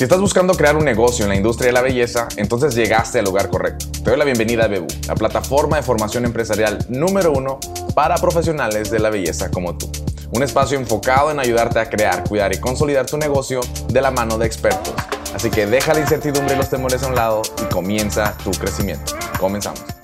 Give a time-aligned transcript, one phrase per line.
[0.00, 3.26] Si estás buscando crear un negocio en la industria de la belleza, entonces llegaste al
[3.26, 3.84] lugar correcto.
[4.02, 7.60] Te doy la bienvenida a Bebu, la plataforma de formación empresarial número uno
[7.94, 9.92] para profesionales de la belleza como tú.
[10.30, 14.38] Un espacio enfocado en ayudarte a crear, cuidar y consolidar tu negocio de la mano
[14.38, 14.94] de expertos.
[15.34, 19.12] Así que deja la incertidumbre y los temores a un lado y comienza tu crecimiento.
[19.38, 19.99] Comenzamos.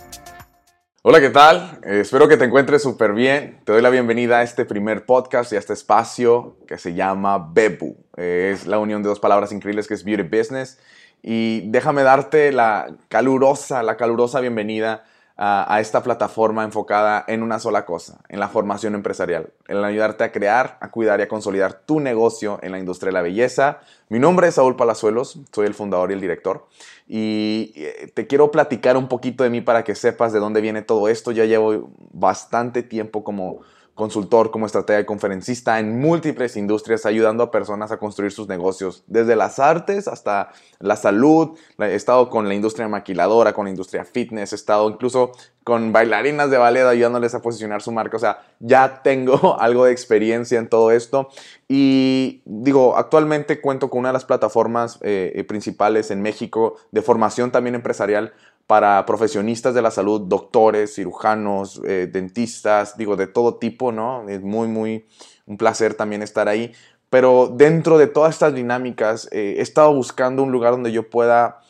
[1.08, 1.78] Hola, ¿qué tal?
[1.84, 3.60] Eh, espero que te encuentres súper bien.
[3.64, 7.38] Te doy la bienvenida a este primer podcast y a este espacio que se llama
[7.52, 7.96] Bebu.
[8.16, 10.80] Eh, es la unión de dos palabras increíbles que es Beauty Business.
[11.22, 15.04] Y déjame darte la calurosa, la calurosa bienvenida
[15.38, 20.32] a, esta plataforma enfocada en una sola cosa, en la formación empresarial, en ayudarte a
[20.32, 23.80] crear, a cuidar y a consolidar tu negocio en la industria de la belleza.
[24.08, 26.66] Mi nombre es Saúl Palazuelos, soy el fundador y el director
[27.06, 30.80] y eh, te quiero platicar un poquito de mí para que sepas de dónde viene
[30.80, 31.32] todo esto.
[31.32, 33.60] Ya llevo bastante tiempo como
[33.96, 39.02] consultor como estratega y conferencista en múltiples industrias, ayudando a personas a construir sus negocios,
[39.06, 41.58] desde las artes hasta la salud.
[41.78, 45.32] He estado con la industria maquiladora, con la industria fitness, he estado incluso
[45.64, 48.18] con bailarinas de ballet ayudándoles a posicionar su marca.
[48.18, 51.30] O sea, ya tengo algo de experiencia en todo esto.
[51.66, 57.50] Y digo, actualmente cuento con una de las plataformas eh, principales en México de formación
[57.50, 58.34] también empresarial
[58.66, 64.28] para profesionistas de la salud, doctores, cirujanos, eh, dentistas, digo, de todo tipo, ¿no?
[64.28, 65.06] Es muy, muy
[65.46, 66.72] un placer también estar ahí.
[67.08, 71.60] Pero dentro de todas estas dinámicas, eh, he estado buscando un lugar donde yo pueda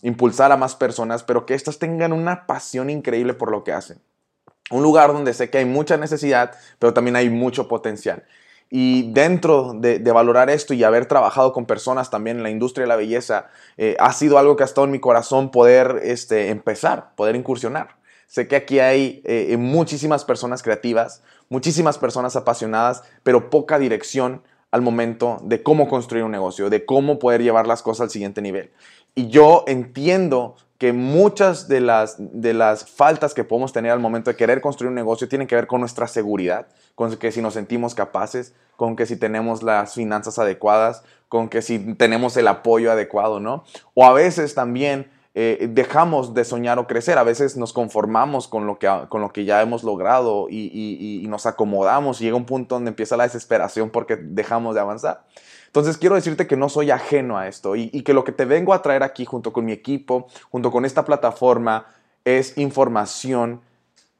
[0.00, 4.00] impulsar a más personas, pero que éstas tengan una pasión increíble por lo que hacen.
[4.70, 8.24] Un lugar donde sé que hay mucha necesidad, pero también hay mucho potencial.
[8.70, 12.88] Y dentro de, valorar esto y haber trabajado con personas también en la industria de
[12.88, 17.14] la belleza, eh, ha sido algo que ha estado en mi corazón poder este, empezar,
[17.14, 17.96] poder incursionar.
[18.26, 24.42] Sé que aquí hay eh, eh, muchísimas personas creativas, muchísimas personas apasionadas, pero poca dirección
[24.74, 28.42] al momento de cómo construir un negocio, de cómo poder llevar las cosas al siguiente
[28.42, 28.72] nivel.
[29.14, 34.32] Y yo entiendo que muchas de las, de las faltas que podemos tener al momento
[34.32, 36.66] de querer construir un negocio tienen que ver con nuestra seguridad,
[36.96, 41.62] con que si nos sentimos capaces, con que si tenemos las finanzas adecuadas, con que
[41.62, 43.62] si tenemos el apoyo adecuado, ¿no?
[43.94, 48.66] O a veces también eh, dejamos de soñar o crecer, a veces nos conformamos con
[48.66, 50.70] lo que, con lo que ya hemos logrado y,
[51.22, 55.24] y nos acomodamos y llega un punto donde empieza la desesperación porque dejamos de avanzar.
[55.74, 58.74] Entonces quiero decirte que no soy ajeno a esto y, que lo que te vengo
[58.74, 61.86] a traer aquí junto con mi equipo, junto con esta plataforma,
[62.24, 63.60] es información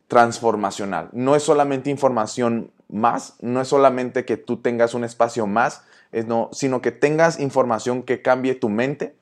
[0.09, 1.11] transformacional.
[1.13, 5.85] No es solamente información más, no es solamente que tú tengas un espacio más,
[6.27, 9.15] no, sino que tengas información que cambie tu mente,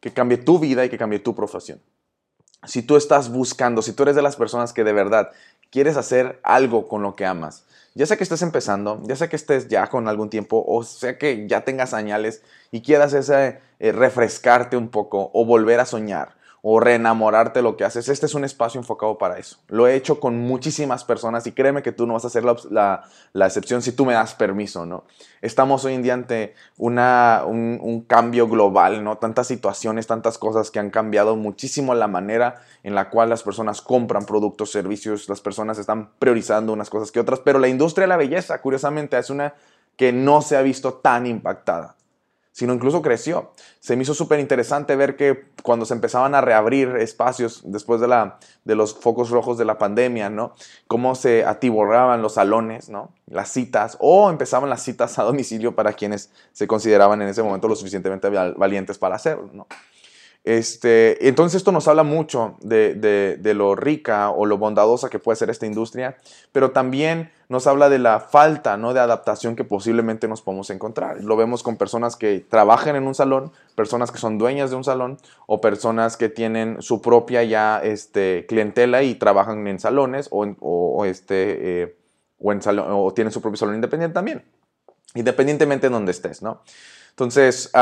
[0.00, 1.80] que cambie tu vida y que cambie tu profesión.
[2.66, 5.30] Si tú estás buscando, si tú eres de las personas que de verdad
[5.70, 7.64] quieres hacer algo con lo que amas,
[7.94, 11.18] ya sea que estés empezando, ya sea que estés ya con algún tiempo, o sea
[11.18, 16.37] que ya tengas señales y quieras ese, eh, refrescarte un poco o volver a soñar
[16.70, 19.56] o reenamorarte lo que haces, este es un espacio enfocado para eso.
[19.68, 23.04] Lo he hecho con muchísimas personas y créeme que tú no vas a ser la,
[23.34, 25.04] excepción si tú me das permiso, ¿no?
[25.40, 29.16] Estamos hoy en día ante una, un, un, cambio global, ¿no?
[29.16, 33.80] Tantas situaciones, tantas cosas que han cambiado muchísimo la manera en la cual las personas
[33.80, 38.08] compran productos, servicios, las personas están priorizando unas cosas que otras, pero la industria de
[38.08, 39.54] la belleza, curiosamente, es una
[39.96, 41.96] que no se ha visto tan impactada
[42.58, 43.52] sino incluso creció.
[43.78, 48.08] Se me hizo súper interesante ver que cuando se empezaban a reabrir espacios después de,
[48.08, 50.54] la, de los focos rojos de la pandemia, ¿no?
[50.88, 53.12] Cómo se atiborraban los salones, ¿no?
[53.26, 57.68] Las citas, o empezaban las citas a domicilio para quienes se consideraban en ese momento
[57.68, 59.68] lo suficientemente valientes para hacerlo, ¿no?
[60.48, 65.50] Este, entonces esto nos habla mucho de, lo rica o lo bondadosa que puede ser
[65.50, 66.16] esta industria,
[66.52, 68.94] pero también nos habla de la falta ¿no?
[68.94, 71.22] de adaptación que posiblemente nos podemos encontrar.
[71.22, 74.84] Lo vemos con personas que trabajan en un salón, personas que son dueñas de un
[74.84, 81.04] salón o personas que tienen su propia ya este, clientela y trabajan en salones o,
[81.04, 81.96] este, eh,
[82.38, 84.44] o, en o tienen su propio salón independiente también,
[85.14, 86.40] independientemente de donde estés.
[86.40, 86.62] ¿no?
[87.18, 87.72] Entonces,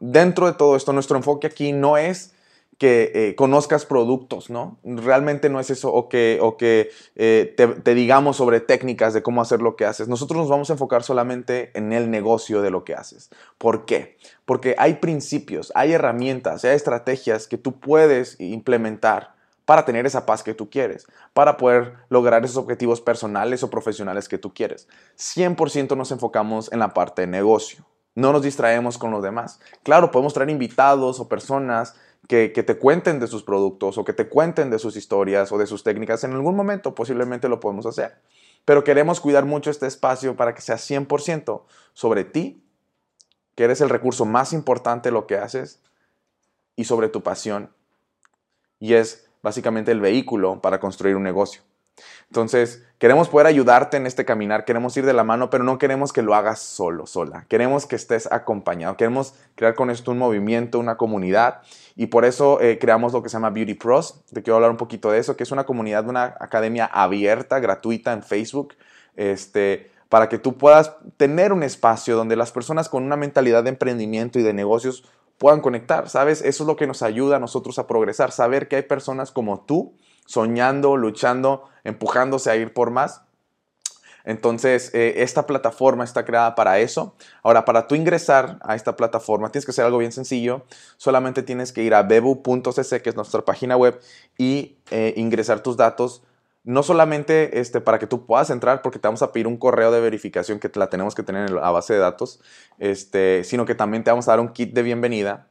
[0.00, 2.34] dentro de todo esto, nuestro enfoque aquí no es
[2.76, 4.80] que eh, conozcas productos, ¿no?
[4.82, 7.54] Realmente no es eso, o que, eh,
[7.84, 10.08] te, digamos sobre técnicas de cómo hacer lo que haces.
[10.08, 13.30] Nosotros nos vamos a enfocar solamente en el negocio de lo que haces.
[13.58, 14.16] ¿Por qué?
[14.44, 19.34] Porque hay principios, hay herramientas, hay estrategias que tú puedes implementar
[19.66, 24.28] para tener esa paz que tú quieres, para poder lograr esos objetivos personales o profesionales
[24.28, 24.88] que tú quieres.
[25.16, 27.86] 100% nos enfocamos en la parte de negocio.
[28.14, 29.60] No nos distraemos con los demás.
[29.82, 31.94] Claro, podemos traer invitados o personas
[32.28, 35.66] que, te cuenten de sus productos o que te cuenten de sus historias o de
[35.66, 36.22] sus técnicas.
[36.24, 38.20] En algún momento posiblemente lo podemos hacer.
[38.64, 41.62] Pero queremos cuidar mucho este espacio para que sea 100%
[41.92, 42.62] sobre ti,
[43.54, 45.82] que eres el recurso más importante lo que haces
[46.76, 47.72] y sobre tu pasión.
[48.78, 51.62] Y es básicamente el vehículo para construir un negocio.
[52.30, 56.12] Entonces, queremos poder ayudarte en este caminar, queremos ir de la mano, pero no queremos
[56.12, 57.44] que lo hagas solo, sola.
[57.48, 61.62] Queremos que estés acompañado, queremos crear con esto un movimiento, una comunidad,
[61.96, 64.22] y por eso eh, creamos lo que se llama Beauty Pros.
[64.32, 68.12] Te quiero hablar un poquito de eso, que es una comunidad, una academia abierta, gratuita
[68.12, 68.74] en Facebook,
[69.16, 73.70] este, para que tú puedas tener un espacio donde las personas con una mentalidad de
[73.70, 75.04] emprendimiento y de negocios
[75.36, 76.42] puedan conectar, ¿sabes?
[76.42, 79.64] Eso es lo que nos ayuda a nosotros a progresar, saber que hay personas como
[79.64, 79.94] tú
[80.30, 83.22] soñando, luchando, empujándose a ir por más.
[84.24, 87.16] Entonces, eh, esta plataforma está creada para eso.
[87.42, 90.64] Ahora, para tú ingresar a esta plataforma, tienes que hacer algo bien sencillo.
[90.98, 94.00] Solamente tienes que ir a bebu.cc, que es nuestra página web,
[94.38, 96.22] y eh, ingresar tus datos
[96.62, 99.90] no solamente este, para que tú puedas entrar, porque te vamos a pedir un correo
[99.90, 102.40] de verificación que la tenemos que tener en la base de datos,
[102.78, 105.48] este, sino que también te vamos a dar un kit de bienvenida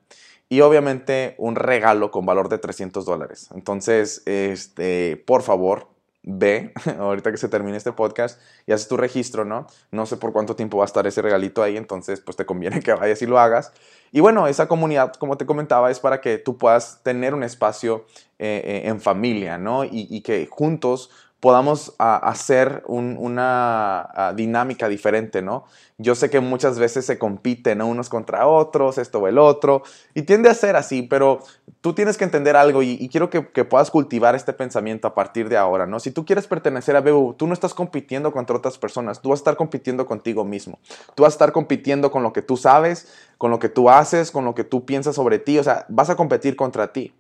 [0.49, 3.49] y obviamente un regalo con valor de 300 dólares.
[3.53, 5.87] Entonces, este, por favor,
[6.23, 9.67] ve, ahorita que se termine este podcast, y haces tu registro, ¿no?
[9.91, 12.79] No sé por cuánto tiempo va a estar ese regalito ahí, entonces pues te conviene
[12.83, 13.71] que vayas y lo hagas.
[14.11, 18.05] Y bueno, esa comunidad, como te comentaba, es para que tú puedas tener un espacio
[18.39, 19.83] eh, eh, en familia, ¿no?
[19.83, 25.65] Y, y que juntos podamos hacer una dinámica diferente, ¿no?
[25.97, 29.83] Yo sé que muchas veces se compiten unos contra otros, esto o el otro,
[30.13, 31.39] y tiende a ser así, pero
[31.79, 35.57] tú tienes que entender algo y, quiero que, puedas cultivar este pensamiento a partir de
[35.57, 35.99] ahora, ¿no?
[35.99, 39.39] Si tú quieres pertenecer a Bebu, tú no estás compitiendo contra otras personas, tú vas
[39.39, 40.79] a estar compitiendo contigo mismo,
[41.15, 43.07] tú vas a estar compitiendo con lo que tú sabes,
[43.37, 46.09] con lo que tú haces, con lo que tú piensas sobre ti, o sea, vas
[46.09, 47.13] a competir contra ti.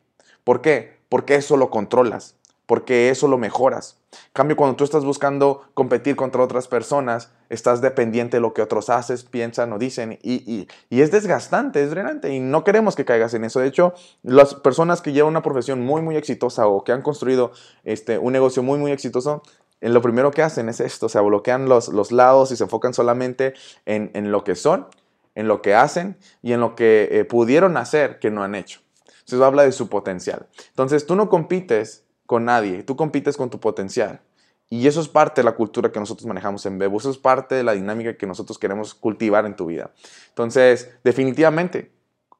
[0.43, 0.99] ¿Por qué?
[1.09, 2.38] Porque eso lo controlas
[2.69, 3.97] porque eso lo mejoras.
[4.11, 8.61] En cambio, cuando tú estás buscando competir contra otras personas, estás dependiente de lo que
[8.61, 13.33] otros haces, piensan o dicen, y, es desgastante, es drenante, y no queremos que caigas
[13.33, 13.59] en eso.
[13.59, 17.53] De hecho, las personas que llevan una profesión muy, muy exitosa o que han construido
[17.85, 19.41] este, un negocio muy, muy exitoso,
[19.81, 22.65] en lo primero que hacen es esto, o sea, bloquean los, los lados y se
[22.65, 23.55] enfocan solamente
[23.87, 24.85] en, lo que son,
[25.33, 28.81] en lo que hacen y en lo que eh, pudieron hacer que no han hecho.
[29.25, 30.45] Eso habla de su potencial.
[30.69, 34.21] Entonces, tú no compites con nadie, tú compites con tu potencial.
[34.69, 37.55] Y eso es parte de la cultura que nosotros manejamos en Bebu, eso es parte
[37.55, 39.89] de la dinámica que nosotros queremos cultivar en tu vida.
[40.27, 41.91] Entonces, definitivamente,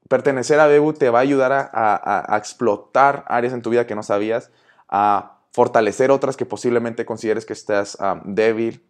[0.07, 4.03] pertenecer a Bebu te va a ayudar a, explotar áreas en tu vida que no
[4.03, 4.51] sabías,
[4.89, 8.83] a fortalecer otras que posiblemente consideres que estás débil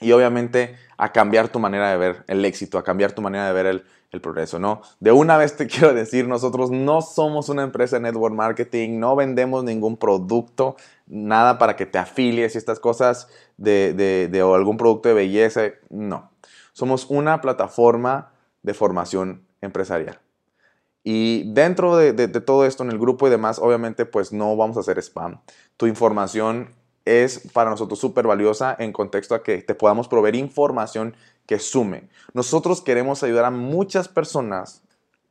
[0.00, 3.52] y obviamente a cambiar tu manera de ver el éxito, a cambiar tu manera de
[3.52, 3.84] ver el,
[4.22, 4.80] progreso, ¿no?
[5.00, 9.14] De una vez te quiero decir, nosotros no somos una empresa de network marketing, no
[9.14, 13.28] vendemos ningún producto, nada para que te afilies y estas cosas
[13.58, 16.30] de, de, algún producto de belleza, no.
[16.72, 20.20] Somos una plataforma de formación empresarial.
[21.04, 24.76] Y dentro de, de, todo esto, en el grupo y demás, obviamente, pues no vamos
[24.78, 25.40] a hacer spam.
[25.76, 26.74] Tu información
[27.08, 31.14] es para nosotros súper valiosa en contexto a que te podamos proveer información
[31.46, 32.08] que sume.
[32.34, 34.82] Nosotros queremos ayudar a muchas personas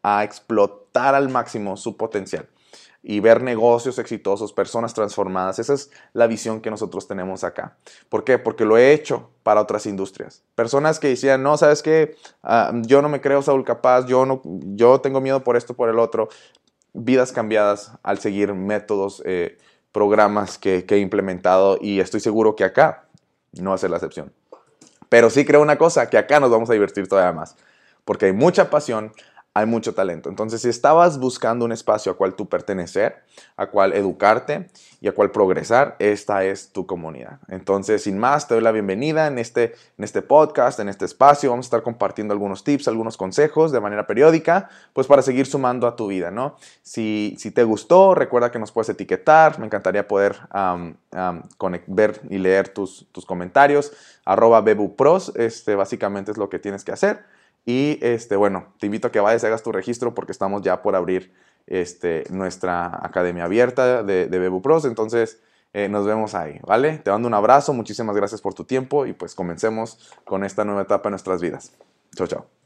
[0.01, 2.47] a explotar al máximo su potencial
[3.03, 5.59] y ver negocios exitosos, personas transformadas.
[5.59, 7.77] Esa es la visión que nosotros tenemos acá.
[8.09, 8.37] ¿Por qué?
[8.37, 10.43] Porque lo he hecho para otras industrias.
[10.55, 14.41] Personas que decían, no, sabes qué, ah, yo no me creo Saúl capaz, yo, no,
[14.43, 16.29] yo tengo miedo por esto, por el otro.
[16.93, 19.57] Vidas cambiadas al seguir métodos, eh,
[19.97, 23.05] programas que, he implementado y estoy seguro que acá
[23.53, 24.31] no va a ser la excepción.
[25.09, 27.55] Pero sí creo una cosa, que acá nos vamos a divertir todavía más,
[28.05, 29.11] porque hay mucha pasión,
[29.57, 30.29] hay mucho talento.
[30.29, 33.23] Entonces, si estabas buscando un espacio a cual tú pertenecer,
[33.55, 34.69] a cual educarte
[35.01, 37.39] y a cual progresar, esta es tu comunidad.
[37.47, 41.49] Entonces, sin más, te doy la bienvenida en este, en este podcast, en este espacio.
[41.49, 45.87] Vamos a estar compartiendo algunos tips, algunos consejos de manera periódica, pues para seguir sumando
[45.87, 46.55] a tu vida, ¿no?
[46.83, 49.57] Si, si te gustó, recuerda que nos puedes etiquetar.
[49.57, 50.37] Me encantaría poder
[51.87, 53.91] ver y leer tus, tus comentarios.
[54.23, 57.36] Arroba BebuPros, este, básicamente es lo que tienes que hacer.
[57.67, 60.81] Y este, bueno, te invito a que vayas y hagas tu registro porque estamos ya
[60.81, 61.33] por abrir
[61.67, 64.85] este, nuestra academia abierta de, de Bebu Pros.
[64.85, 65.41] Entonces,
[65.73, 66.99] eh, nos vemos ahí, ¿vale?
[66.99, 70.83] Te mando un abrazo, muchísimas gracias por tu tiempo y pues comencemos con esta nueva
[70.83, 71.73] etapa en nuestras vidas.
[72.15, 72.56] Chao, chao.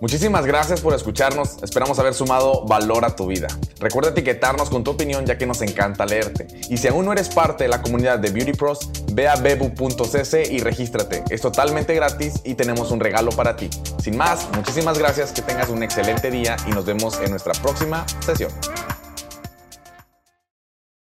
[0.00, 3.48] Muchísimas gracias por escucharnos, esperamos haber sumado valor a tu vida.
[3.78, 6.46] Recuerda etiquetarnos con tu opinión ya que nos encanta leerte.
[6.70, 10.50] Y si aún no eres parte de la comunidad de Beauty Pros, ve a bebu.cc
[10.50, 11.22] y regístrate.
[11.28, 13.68] Es totalmente gratis y tenemos un regalo para ti.
[14.02, 18.06] Sin más, muchísimas gracias, que tengas un excelente día y nos vemos en nuestra próxima
[18.20, 18.50] sesión.